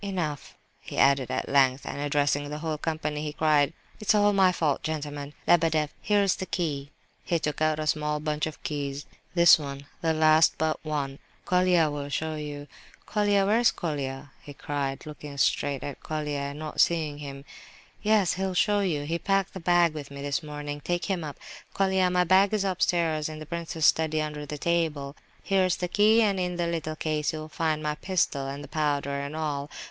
"Enough!" 0.03 0.55
he 0.79 0.97
added 0.97 1.29
at 1.29 1.47
length, 1.47 1.85
and 1.85 1.99
addressing 2.01 2.49
the 2.49 2.57
whole 2.57 2.79
company, 2.79 3.21
he 3.21 3.31
cried: 3.33 3.71
"It's 3.99 4.15
all 4.15 4.33
my 4.33 4.51
fault, 4.51 4.81
gentlemen! 4.81 5.33
Lebedeff, 5.47 5.93
here's 6.01 6.37
the 6.37 6.47
key," 6.47 6.89
(he 7.23 7.37
took 7.37 7.61
out 7.61 7.77
a 7.77 7.85
small 7.85 8.19
bunch 8.19 8.47
of 8.47 8.63
keys); 8.63 9.05
"this 9.35 9.59
one, 9.59 9.85
the 10.01 10.11
last 10.11 10.55
but 10.57 10.83
one—Colia 10.83 11.91
will 11.91 12.09
show 12.09 12.33
you—Colia, 12.33 13.45
where's 13.45 13.69
Colia?" 13.71 14.31
he 14.41 14.55
cried, 14.55 15.05
looking 15.05 15.37
straight 15.37 15.83
at 15.83 16.01
Colia 16.01 16.39
and 16.49 16.57
not 16.57 16.81
seeing 16.81 17.19
him. 17.19 17.45
"Yes, 18.01 18.33
he'll 18.33 18.55
show 18.55 18.79
you; 18.79 19.03
he 19.03 19.19
packed 19.19 19.53
the 19.53 19.59
bag 19.59 19.93
with 19.93 20.09
me 20.09 20.23
this 20.23 20.41
morning. 20.41 20.81
Take 20.83 21.05
him 21.05 21.23
up, 21.23 21.37
Colia; 21.75 22.09
my 22.09 22.23
bag 22.23 22.55
is 22.55 22.63
upstairs 22.63 23.29
in 23.29 23.37
the 23.37 23.45
prince's 23.45 23.85
study, 23.85 24.19
under 24.19 24.47
the 24.47 24.57
table. 24.57 25.15
Here's 25.43 25.75
the 25.75 25.87
key, 25.87 26.23
and 26.23 26.39
in 26.39 26.55
the 26.55 26.65
little 26.65 26.95
case 26.95 27.33
you'll 27.33 27.49
find 27.49 27.83
my 27.83 27.93
pistol 27.93 28.47
and 28.47 28.63
the 28.63 28.67
powder, 28.67 29.19
and 29.21 29.35
all. 29.35 29.69